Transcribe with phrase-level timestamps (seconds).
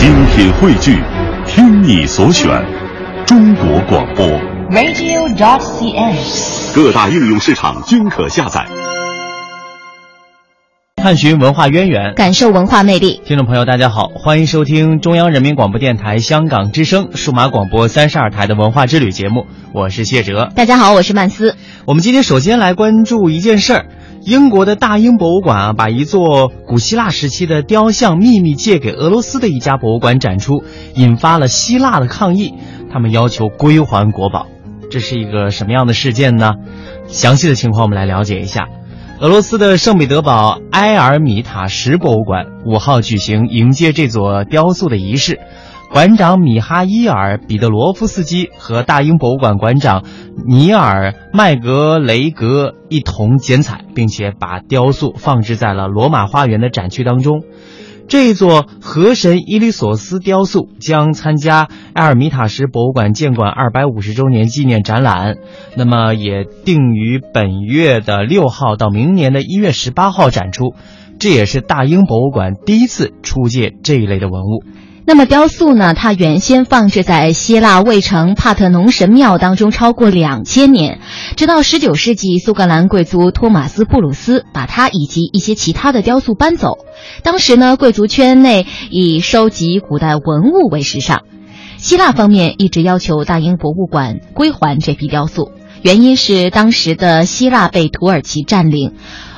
[0.00, 0.98] 精品汇聚，
[1.46, 2.48] 听你所选，
[3.26, 4.26] 中国广播。
[4.70, 6.74] radio.dot.cn，。
[6.74, 8.66] 各大应用市场均可下载。
[10.96, 13.20] 探寻文化渊源，感受文化魅力。
[13.26, 20.50] 听众朋友，大家好，欢迎收听中央人民广播电台香港之声数码广播三十二台的文化之旅节目，我是谢哲。
[20.54, 21.56] 大家好，我是曼斯。
[21.84, 23.84] 我们今天首先来关注一件事儿：
[24.22, 30.62] 英国的大英博物馆啊，把一座古希腊时期的雕像秘密借给俄罗斯的一家博物馆展出，
[30.94, 32.54] 引发了希腊的抗议，
[32.92, 34.46] 他们要求归还国宝。
[34.90, 36.54] 这是一个什么样的事件呢？
[37.06, 38.68] 详细的情况我们来了解一下。
[39.20, 45.40] 俄罗斯的圣彼得堡埃尔米塔什博物馆五号举行迎接这座雕塑的仪式，
[45.90, 50.04] 馆长米哈伊尔·彼得罗夫斯基和大英博物馆馆长
[50.46, 57.42] 尼尔·麦格雷格一同剪彩，并且把雕塑放置在了罗马花园的展区当中。
[58.06, 65.38] 这座河神伊利索斯雕塑将参加埃尔米塔什博物馆建馆二百五十周年纪念展览，
[65.76, 70.72] 那么也定于本月的六号到明年的一月十八号展出。
[71.18, 74.62] 这也是大英博物馆第一次出借这一类的文物。
[75.06, 75.92] 那么雕塑呢？
[75.92, 81.00] 它原先放置在希腊卫城帕特农神庙当中超过两千年，
[81.36, 86.78] 直到十九世纪，苏格兰贵族托马斯·布鲁斯把它以及一些其他的雕塑搬走。
[87.24, 91.22] 当时呢，贵族圈内以收集古代文物为时尚。
[91.76, 95.50] 希腊方面一直要求大英博物馆归还这批雕塑，
[95.82, 98.92] 原因是当时的希腊被土耳其占领，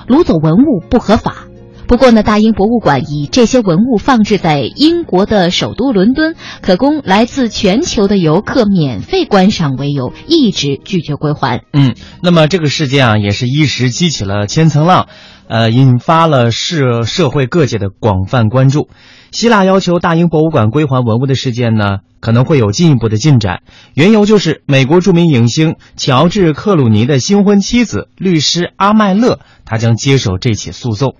[0.06, 1.46] 掳走文物不合法。
[1.92, 11.64] 不过呢，大英博物馆以这些文物放置在英国的首都伦敦，可供来自全球的游客免费观赏为由，一直拒绝归还。
[11.74, 15.08] 嗯，那么这个事件啊，也是一时激起了千层浪，
[15.48, 18.88] 呃，引发了社社会各界的广泛关注。
[19.30, 23.60] 希腊要求大英博物馆归还文物的事件呢，可能会有进一步的进展。
[23.92, 31.16] 缘由就是美国著名影星乔治·克鲁尼的新婚妻子律师阿麦勒，他将接手这起诉讼。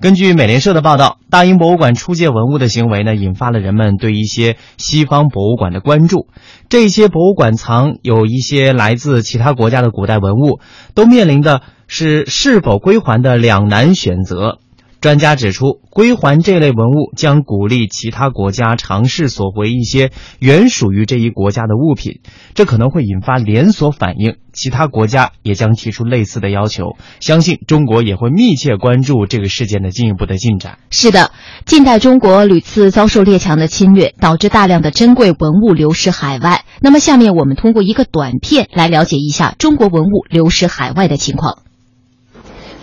[0.00, 6.28] 根据美联社的报道，大英博物馆出借文物的行为呢，引发了人们对一些西方博物馆的关注。
[6.68, 10.60] 这些博物馆藏有一些来自其他国家的古代文物，
[10.94, 14.60] 都面临的是是否归还的两难选择。
[15.00, 20.10] 专家指出，归还这类文物将鼓励其他国家尝试索回一些
[20.40, 22.20] 原属于这一国家的物品，
[22.54, 26.96] 这可能会引发连锁反应，其他国家也将提出类似的要求。
[27.20, 30.78] 相信中国也会密切关注这个事件的进一步的进展。
[30.90, 31.30] 是的，
[31.64, 36.64] 近代中国屡次遭受列强的侵略，导致大量的珍贵文物流失海外。
[36.80, 41.58] 那么，下面我们通过一个短片来了解一下中国文物流失海外的情况。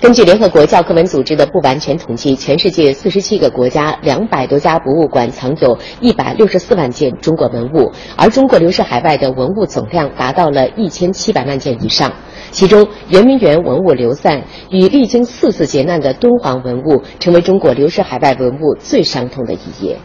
[0.05, 12.13] 根据联合国教科文组织的不完全统计，全世界四十七个国家、两百多家博物馆藏有一百六十四万件中国文物，而中国流失海外的文物总量达到了一千七百万件以上。
[12.51, 19.97] 其中，圆明园文物流散与历经四次劫难的敦煌文物，成为中国流失海外文物最伤痛的一页。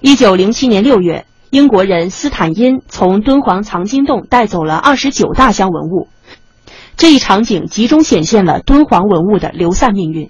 [0.00, 6.08] 一九零七年六月，英国人斯坦因从敦煌藏经洞带走了二十九大箱文物。
[7.00, 10.28] 这一场景集中显现了敦煌文物的流散命运。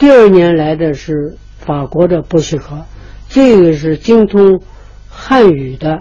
[0.00, 2.86] 第二年来的是法国的伯希和，
[3.28, 4.60] 这个是精通
[5.08, 6.00] 汉语的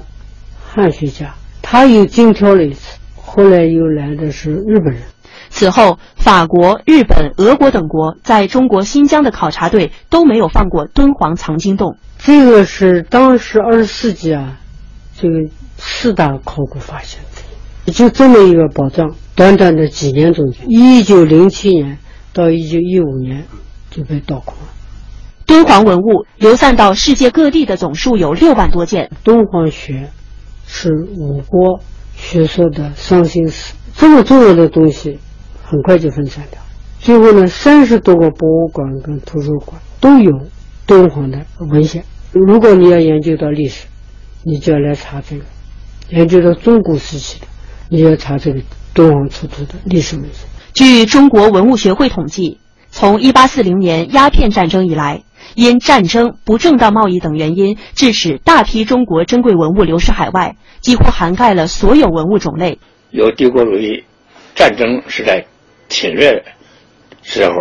[0.59, 2.97] 汉学家，他又精挑了一次。
[3.15, 5.03] 后来又来的是日本人。
[5.51, 11.99] 此后，法国、日本、俄国等国在中国新疆的考察队都没有放过敦煌藏经洞。
[12.17, 14.57] 这个是当时二十世纪啊，
[15.15, 15.35] 这个
[15.77, 17.21] 四大考古发现
[17.93, 19.13] 就这么一个宝藏。
[19.37, 21.99] 短短的几年中间，一九零七年
[22.33, 23.45] 到一九一五年
[23.91, 24.69] 就被盗空了。
[25.45, 29.11] 敦煌文物流散到世界各地的总数有六万多件。
[29.23, 30.09] 敦煌学
[30.65, 30.89] 是
[31.19, 31.79] 我国
[32.15, 35.19] 学说的伤心史，这么重要的东西
[35.63, 36.59] 很快就分散掉。
[36.99, 40.31] 最后呢，三十多个博物馆跟图书馆都有
[40.87, 42.03] 敦煌的文献。
[42.31, 43.85] 如果你要研究到历史，
[44.43, 45.43] 你就要来查这个；
[46.09, 47.45] 研究到中古时期的，
[47.89, 48.59] 你要查这个。
[48.97, 50.49] 敦煌出土的历史文献。
[50.73, 52.59] 据中国文物学会统计，
[52.89, 55.21] 从1840年鸦片战争以来，
[55.53, 62.79] 因战争、不正当贸易等原因，致使大批中国珍贵文物流失海外，几乎涵盖了所有文物种类。
[63.11, 64.03] 由帝国主义
[64.55, 65.45] 战争是在
[65.89, 66.43] 侵略
[67.21, 67.51] 时候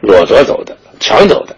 [0.00, 1.54] 掠夺走的、抢走的，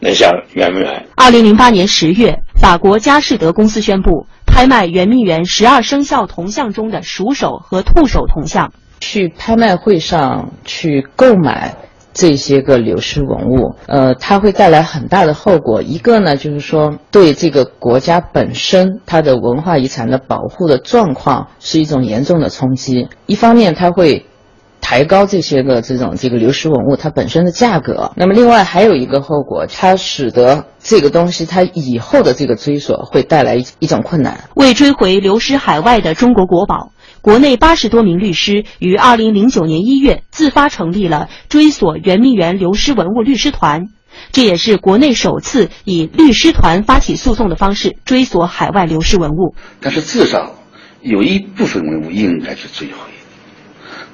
[0.00, 1.06] 那像圆明园。
[1.14, 4.26] 2008年10月，法国佳士得公司宣布。
[4.50, 11.76] 拍卖圆明园十二生肖铜像中的鼠首和兔首铜像，去拍卖会上去购买
[12.12, 15.80] 这些个流失文物，呃，它会带来很大的后果。
[15.80, 23.08] 一个呢，就是说对这个国家本身它的文化遗产的保护的状况是一种严重的冲击。
[23.26, 24.26] 一方面，它会
[24.90, 28.10] 抬高这些个这种这个流失文物它本身的价格。
[28.16, 34.48] 那么，另外还有一个后果，它使得这个东西它以后的这个追索会带来一种困难。
[34.56, 36.90] 为追回流失海外的中国国宝。
[37.22, 43.90] 国内八十多名律师于二零零九年一月自发成立了追索圆明园流失文物律师团，
[44.32, 49.54] 这也是国内首次以律师团发起诉讼的方式追索海外流失文物。
[49.80, 50.56] 但是至少
[51.00, 53.09] 有一部分文物应该去追回。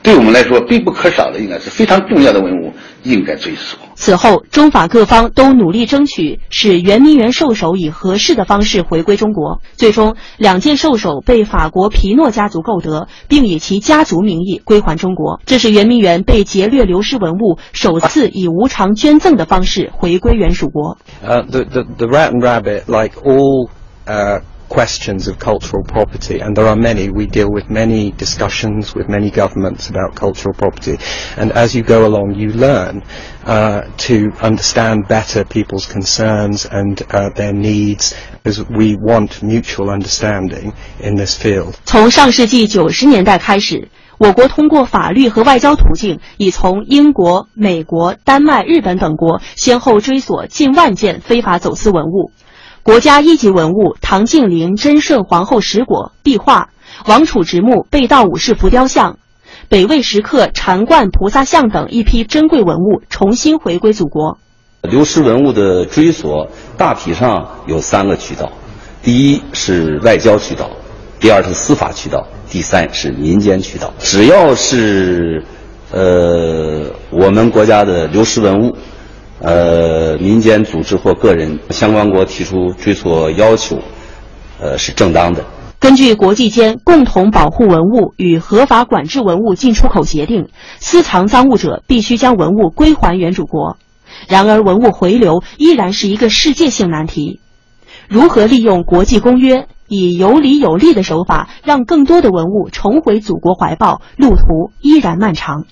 [0.06, 2.72] 对我们来说，必不可少的，应该是非常重要的文物，
[3.02, 3.76] 应该追溯。
[3.96, 9.60] 此后，中法各方都努力争取使圆明园兽首以合适的方式回归中国。
[9.74, 15.40] 最终，两件兽首被法国皮诺家族购得，并以其家族名义归还中国。
[15.44, 20.98] 这是圆明园被劫掠流失文物首次以无偿捐赠的方式回归原属国。
[21.20, 23.68] 呃，the the the rat and rabbit like all
[24.06, 24.40] uh.
[24.69, 27.09] questions of cultural property, and there are many.
[27.09, 30.97] We deal with many discussions with many governments about cultural property,
[31.35, 33.03] and as you go along, you learn
[33.45, 40.73] uh, to understand better people's concerns and uh, their needs, because we want mutual understanding
[41.01, 41.75] in this field.
[41.85, 43.89] 从上世纪九十年代开始。
[44.17, 52.31] 我国通过法律和外交途径，已从英国、美国、丹麦、日本等国先后追索近万件非法走私文物。
[52.86, 56.68] 国家一级文物唐静陵贞顺皇后石椁壁画、
[57.04, 59.18] 王储直墓被盗武士浮雕像、
[59.68, 64.38] 北魏石刻禅冠菩萨像等一批珍贵文物重新回归祖国。
[64.82, 68.52] 流失文物的追索大体上有三个渠道：
[69.02, 70.70] 第一是外交渠道，
[71.18, 73.92] 第二是司法渠道，第三是民间渠道。
[73.98, 75.44] 只要是
[75.90, 78.76] 呃我们国家的流失文物。
[79.40, 83.78] 呃，民间组织或个人相关国提出追索要求，
[84.60, 85.44] 呃，是正当的。
[85.78, 90.48] 根据国际间共同保护文物与合法管制文物进出口协定，
[90.78, 93.76] 私藏赃物者必须将文物归还原主国。
[94.26, 97.40] 然而，文物回流依然是一个世界性难题。
[98.08, 105.66] 如何利用国际公约，以有理有利的手法，让更多的文物重回祖国怀抱，路途依然漫长。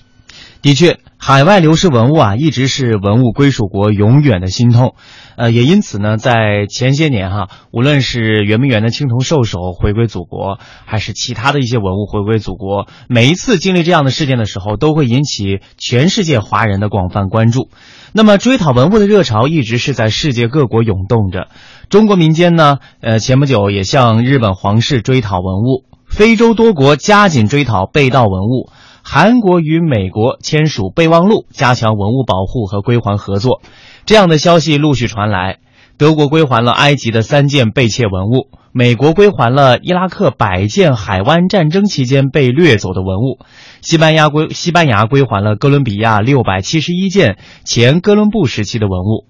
[0.65, 4.95] 的确，海外流失文物啊，一直是文物归属国永远的心痛。
[5.37, 17.69] 呃，也因此呢，在前些年哈，无论是圆明园的青铜兽首回归祖国，还是其他的一些文物回归祖国，每一次经历这样的事件的时候，都会引起全世界华人的广泛关注。
[18.11, 21.49] 那么，追讨文物的热潮一直是在世界各国涌动着。
[21.89, 28.71] 中国民间呢，呃，前不久也向日本皇室追讨文物，非洲多国加紧追讨被盗文物。
[29.07, 33.61] 韩国与美国签署备忘录，加强文物保护和归还合作。
[34.07, 35.59] 这样的消息陆续传来：
[35.99, 43.37] 德国归还了埃及的三件被窃文物，美国归还了伊拉克百件海湾战争期间被掠走的文物，
[43.81, 49.27] 西班牙归西班牙归还了哥伦比亚六百七十一件前哥伦布时期的文物。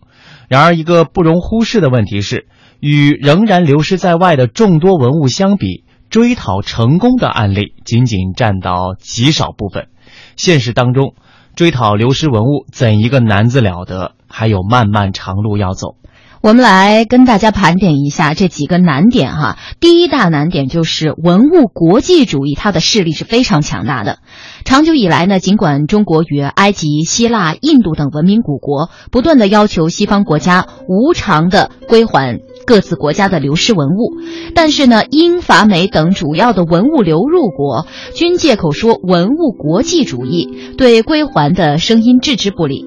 [0.47, 2.47] 然而，一个不容忽视的问题是，
[2.79, 5.83] 与仍然流失在外的众多文物相比。
[6.09, 9.89] 追讨成功的案例仅仅占到极少部分，
[10.37, 11.13] 现实当中，
[11.55, 15.95] 追讨流失文物怎一个难字了得，还有漫漫长路要走。
[16.45, 19.57] 我们来跟大家盘点一下这几个难点哈。
[19.79, 24.19] 第一大难点就是文物国际主义，它的势力是非常强大的。
[24.63, 32.41] 长久以来呢，尽管中国与埃及、希腊、印度等文明古国不断的要求西方国家无偿的归还。
[32.67, 34.13] 各自国家的流失文物，
[34.53, 40.47] 但是呢，英法美等主要的文物流入国均借口说文物国际主义，
[40.77, 42.85] 对归还的声音置之不理。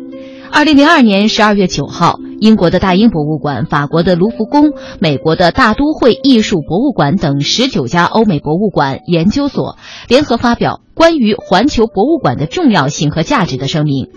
[0.53, 9.76] 二零零二年十二月九号，英国的大英博物馆、法国的卢浮宫、美国的大都会艺术博物馆等十九家欧美博物馆研究所
[10.09, 10.80] 联合发表。
[10.99, 14.09] 关于环球博物馆的重要性和价值的声明，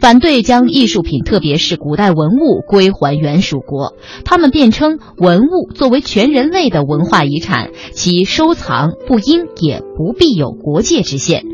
[0.00, 3.92] 反对将艺术品，特别是古代文物归还原属国。
[4.24, 11.44] 他们辩称，文物作为全人类的文化遗产，其收藏不应也不必有国界之限，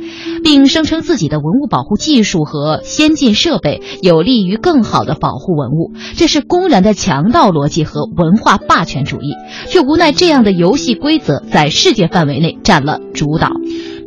[0.44, 5.94] 并声称自己的文物保护技术和先进设备有利于更好的保护文物。
[6.16, 9.32] 这是公然的强盗逻辑和文化霸权主义，
[9.66, 13.50] 却无奈这样的游戏规则在世界范围内占了主导。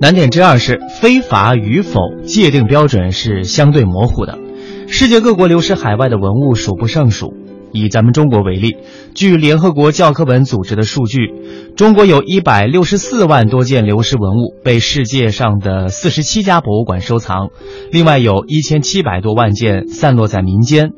[0.01, 4.39] 难点之二是非法与否界定标准是相对模糊的，
[4.87, 7.33] 世界各国流失海外的文物数不胜数，
[7.73, 8.77] 以咱们中国为例，
[9.13, 11.33] 据联合国教科文组织的数据，
[11.75, 17.49] 中国有一百六十四万多件流失文物被世界上的四十七家博物馆收藏，
[17.91, 20.91] 另外有一千七百多万件散落在民间。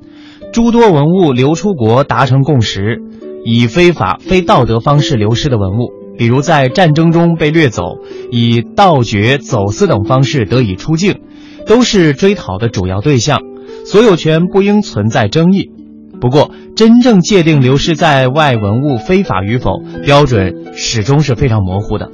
[0.53, 3.01] 诸多文物流出国达成共识，
[3.45, 5.89] 以非法、非道德方式流失的文物，
[6.21, 7.81] 比如在战争中被掠走，
[8.29, 11.15] 以盗掘、走私等方式得以出境，
[11.65, 13.39] 都是追讨的主要对象，
[13.87, 15.71] 所有权不应存在争议。
[16.21, 22.11] 不过，真正界定流失在外文物非法与否，标准始终是非常模糊的。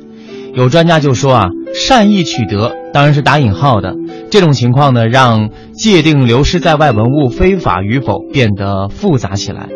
[0.53, 3.93] 有专家就说啊，善意取得当然是打引号的。
[4.31, 9.67] 这种情况呢，让界定流失在外文物非法与否变得复杂起来。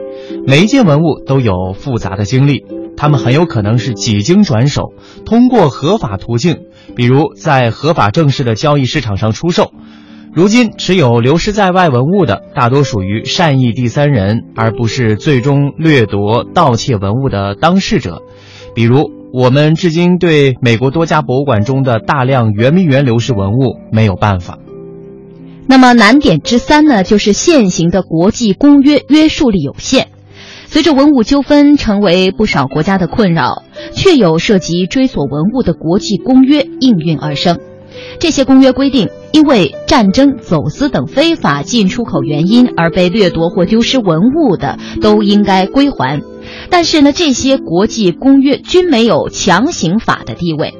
[0.46, 2.66] 每一件文物都有复杂的经历，
[2.98, 4.94] 他们很有可能是几经转手，
[5.26, 6.60] 通过合法途径，
[6.96, 9.72] 比如在合法正式的交易市场上出售。
[10.34, 18.22] 如今持有流失在外文物的，大多属于善意第三人，而不是最终掠夺、盗窃文物的当事者，
[18.76, 19.12] 比如。
[19.34, 24.58] 我们至今对美国多家博物馆中的大量圆明园流失文物没有办法。
[25.68, 30.10] 那么难点之三呢，就是现行的国际公约约束力有限。
[30.72, 33.64] 随着文物纠纷成为不少国家的困扰，
[33.94, 37.60] 确有涉及追索文物的国际公约应运而生。
[38.22, 46.22] 这些公约规定，因为战争、走私等非法进出口原因而被掠夺或丢失文物的，都应该归还。
[46.70, 50.74] 但是呢，这些国际公约均没有强行法的地位，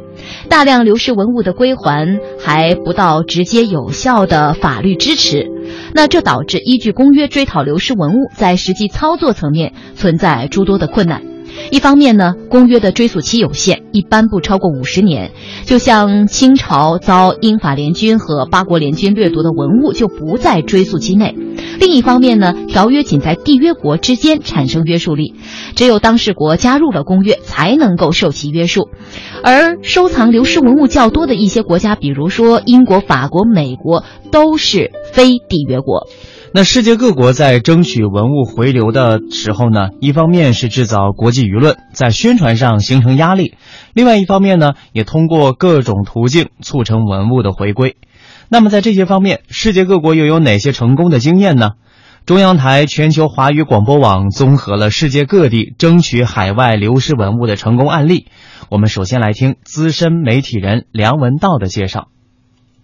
[0.48, 5.52] 大量流失文物的归还还不到直接有效的法律支持，
[5.94, 11.31] 那这导致依据公约追讨流失文物在实际操作层面存在诸多的困难。
[11.72, 15.32] 一方面呢，公约的追溯期有限，一般不超过五十年。
[15.66, 21.36] 就像清朝遭英法联军和八国联军掠夺的文物就不在追溯期内。
[21.80, 25.34] 另一方面呢，条约仅在缔约国之间产生约束力，
[25.76, 28.90] 只有当事国加入了公约才能够受其约束。
[29.44, 36.08] 而收藏流失文物较多的一些国家，比如说英国、法国、美国，都是非缔约国。
[36.54, 43.54] 那世界各国在争取文物回流的时候呢，一方面是制造国际舆论，在宣传上形成压力；
[43.94, 47.96] 另外一方面呢，也通过各种途径促成文物的回归。
[48.50, 51.70] 那么在这些方面，世界各国又有哪些成功的经验呢？
[52.26, 58.28] 中央台全球华语广播网综合了世界各地争取海外流失文物的成功案例。
[58.70, 62.10] 我们首先来听资深媒体人梁文道的介绍。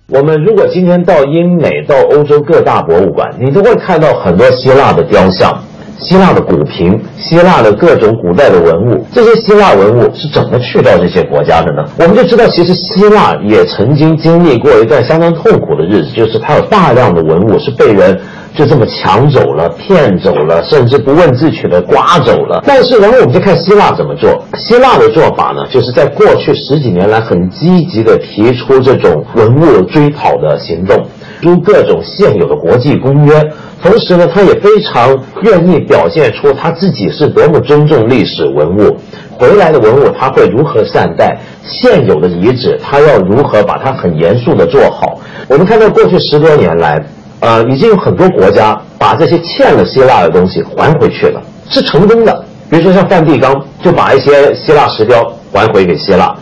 [0.09, 5.61] 我们如果今天到英美、到欧洲各大博物馆，你都会看到很多希腊的雕像、
[5.99, 9.05] 希腊的古瓶、希腊的各种古代的文物。
[9.13, 11.83] 这些希腊文物是怎么去到这些国家的呢？
[11.99, 18.17] 我们就知道，其实希腊也曾经经历过一段相当痛苦的日子，就是它有大量的文物是被人。
[18.57, 22.63] 就这么抢走了、骗走了，甚至不问自取的刮走了。
[22.65, 24.43] 但是，然后我们就看希腊怎么做。
[24.57, 31.05] 希腊的做法呢，就是在过去十几年来很积极的提出这种文物追讨的行动，
[31.39, 33.43] 如各种现有的国际公约。
[33.83, 38.97] 同时呢，他也非常愿意表现出他自己是多么尊重历史文物，
[39.37, 45.19] 回来的文物他会如何善待，现有的遗址他要如何把它很严肃的做好。
[45.47, 46.99] 我们看到过去十多年来。
[47.39, 52.45] 呃，已经有很多国家把这些欠了希腊的东西还回去了，是成功的。
[52.69, 56.35] 比如说像梵蒂冈就把一些希腊石雕还回给希腊，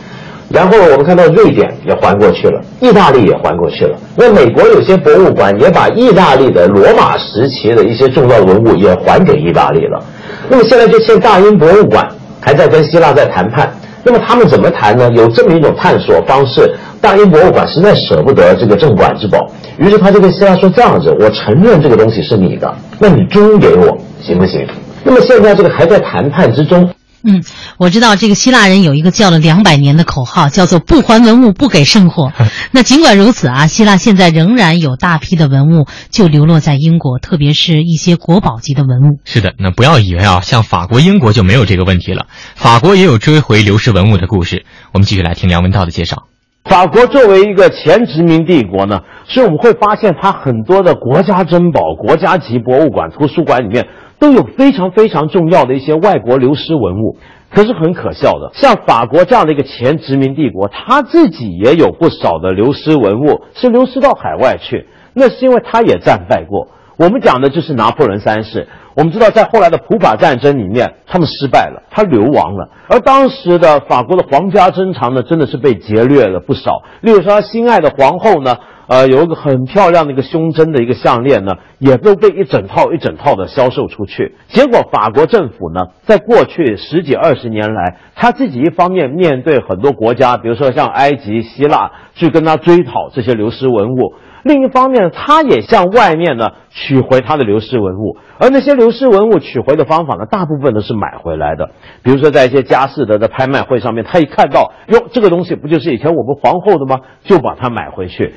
[0.49, 3.97] 然后我们看到瑞典也还过去了，意大利也还过去了。
[4.15, 10.01] 那美国有些博物馆也把意大利的罗马时期的一些重要文物也还给意大利了。
[10.49, 12.07] 那么现在就欠大英博物馆
[12.39, 13.71] 还在跟希腊在谈判。
[14.03, 15.11] 那么他们怎么谈呢？
[15.15, 16.73] 有这么一种探索方式。
[17.05, 19.37] 大英博物馆实在舍不得这个镇馆之宝，
[19.77, 24.67] 于是他就跟希腊说：“这样子，我承认这个东西是你的，那你租给我行不行？”
[25.05, 26.89] 那么现在这个还在谈判之中。
[27.21, 27.43] 嗯，
[27.77, 32.31] 我知道这个希腊人有一个叫了两百年的口号，叫做“不还文物，不给圣火”。
[32.73, 39.19] 那尽管如此啊，希腊现在仍然有大批的文物就流落在英国，特别是一些国宝级的文物。
[39.25, 42.25] 是的，那不要以为啊，像法国、英国就没有这个问题了。
[42.55, 44.65] 法国也有追回流失文物的故事。
[44.91, 46.23] 我们继续来听梁文道的介绍。
[46.65, 53.87] 法国作为一个前殖民帝国呢，所以我们会发现它很多的国家珍宝、国家级博物馆、图书馆里面
[54.19, 57.17] 都有非常非常重要的一些外国流失文物。
[57.53, 64.87] 可是很可笑的，像法国这样的一个前殖民帝国，他自己也有不少的流失文物，是流失到海外去。
[65.13, 66.67] 那是因为他也战败过。
[66.97, 68.67] 我们讲的就是拿破仑三世。
[68.95, 72.69] 我们知道，在后来的普法战争里面，他们失败了，他流亡了。
[72.87, 76.81] 而当时的法国的皇家珍藏呢，真的是被劫掠了不少。
[77.01, 78.55] 例如说，他心爱的皇后呢，
[78.87, 84.35] 呃，有一个很漂亮的一个胸针的一个项链呢，也都被一整套一整套的销售出去。
[84.47, 94.13] 结果，法国政府呢，在过去十几二十年来，他自己一方面面对很多国家，比如说像埃及、希腊，去跟他追讨这些流失文物。
[94.45, 101.71] 另一方面，他也向外面呢取回他的流失文物，而那些流失文物取回的方法呢，大部分都是买回来的。
[102.03, 107.01] 比如说，在一些佳士得的拍卖会上面，他一看到，哟，这个东西不就是以前我们皇后的吗？
[107.23, 108.35] 就把它买回去。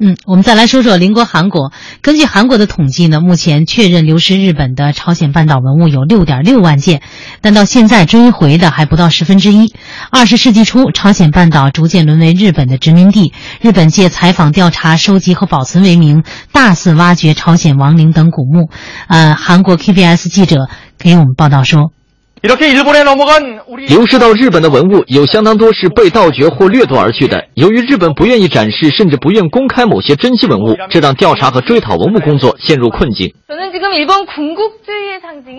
[0.00, 1.72] 嗯，我们再来说说邻国韩国。
[2.02, 7.02] 根据韩国的统计呢，目前确认流失日本的朝鲜半岛文物有六点六万件，
[7.40, 9.74] 但到现在追回的还不到十分之一。
[10.10, 18.70] 二十世纪初，朝鲜半岛逐渐沦为日本的殖民地，日本借采访、调查、收集和保存为名，大肆挖掘朝鲜亡灵等古墓。
[19.08, 21.97] 呃，韩国 KBS 记者给我们报道说。
[22.40, 27.46] 流失到日本的文物有相当多是被盗掘或掠夺而去的。
[27.54, 33.32] 由于日本不愿意展示，甚至不愿公开某些珍稀文物，这让调查和追讨文物工作陷入困境。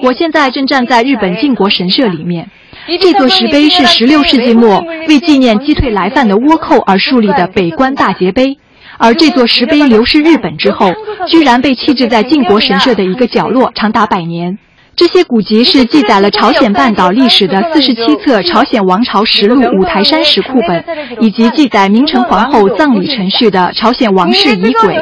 [0.02, 2.50] 我现在正站在日本靖国神社里面，
[3.02, 8.58] 这座石碑是16世纪末为纪念击退来犯的倭寇而树立的北关大捷碑，
[8.98, 10.94] 而这座石碑流失日本之后，
[11.28, 14.58] 居然被弃置在靖国神社的一个角落，长达百年。
[15.00, 20.84] 这些古籍是记载了朝鲜半岛历史的四十七册《朝鲜王朝实录》五台山石库本，
[21.22, 24.98] 以及记载明成皇后葬礼程序的《朝鲜王室仪轨》。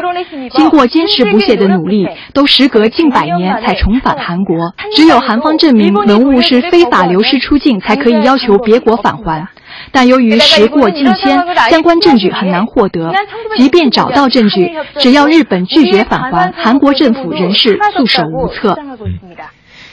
[0.52, 4.72] 经过坚持不懈的努力，都时隔近百年才重返韩国。
[4.96, 9.48] 只有韩方证明文物是非法流失出境，才可以要求别国返还。
[9.92, 13.12] 但由于时过境迁，相关证据很难获得。
[13.56, 18.78] 即便找到证据，只要日本拒绝返还，韩国政府仍是束手无策。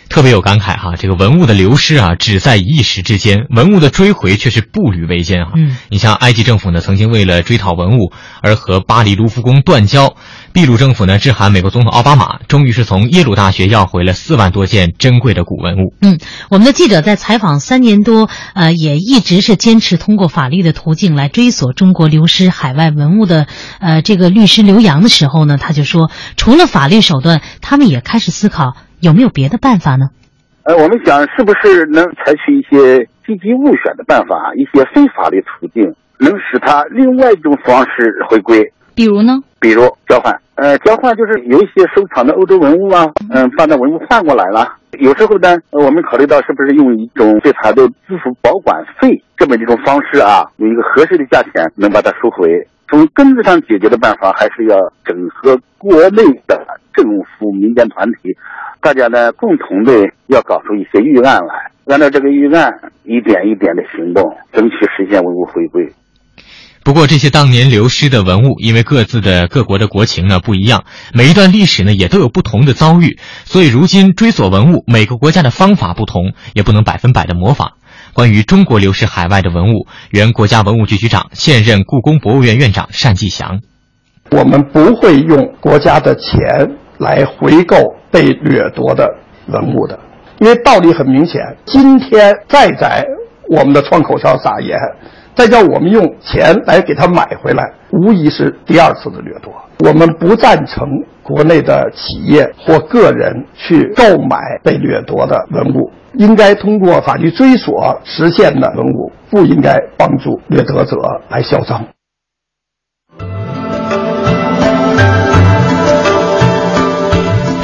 [0.08, 5.52] 特别有感慨哈，这个文物的流失啊，只在一时之间，文物的追回却是步履维艰啊。
[5.56, 10.14] 嗯，你像埃及政府呢，曾经为了追讨文物而和巴黎卢浮宫断交，
[10.52, 15.94] 秘鲁政府呢致函美国总统奥巴马，终于是从耶鲁大学要回了四万多件珍贵的古文物。
[16.00, 16.18] 嗯，
[16.48, 23.46] 我们的记者在采访三年多，呃，也一直是坚持通过法律的途径来追索中国流失海外文物的，
[23.80, 28.76] 呃，这个律师刘洋的时候呢，他就说，除了法律手段，他们也开始思考。
[29.04, 30.06] 有没有别的办法呢？
[30.64, 38.72] 呃，我们想是不是能采取一些积极物选的办法，一些非法律途径，能使它另外一种方式回归？
[38.94, 39.34] 比如呢？
[39.60, 40.34] 比如交换。
[40.54, 44.76] 呃，交换就是有一些收藏的欧洲文物啊，嗯，把那文物换过来了。
[45.00, 52.48] 有时候呢，我们考虑到是不是用一种对它的支付保管费这么一种方式啊，有一个合适的价钱能把它收回。
[52.88, 56.64] 从根子上解决的办法，还是要整合国内的
[56.96, 58.36] 政府、民间团体。
[58.80, 62.70] 大家呢，共同的要搞出一些预案来，按照这个预案
[63.04, 65.92] 一点一点的行动，争取实现文物回归。
[66.84, 77.72] 不过，这些当年流失的文物，因为各自的各国的国情呢不一样，每一段历史呢也都有不同的遭遇，所以如今追索文物，每个国家的方法不同，也不能百分百的模仿。
[78.12, 83.60] 关于中国流失海外的文物，原国家文物局局长、现任故宫博物院院长单霁翔：
[84.30, 86.76] 我们不会用国家的钱。
[87.04, 87.76] 来回购
[88.10, 89.14] 被掠夺的
[89.48, 89.98] 文物的，
[90.38, 91.40] 因为道理很明显。
[91.66, 93.06] 今天再在
[93.48, 94.78] 我们的窗口上撒盐，
[95.34, 99.52] 再叫我们用钱来给他买回来，无疑是第二次的掠夺。
[99.86, 100.88] 我们不赞成
[101.22, 110.96] 国内的企业或个人去购买被掠夺的文物，应该通过法律追索实现的文物，不应该帮助掠夺者
[111.28, 111.84] 来销赃。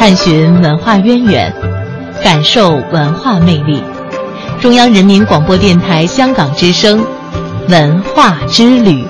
[0.01, 1.53] 探寻文化渊源，
[2.25, 3.83] 感受文化魅力。
[4.59, 7.05] 中央人民广播电台香港之声，
[7.69, 9.05] 文化之旅。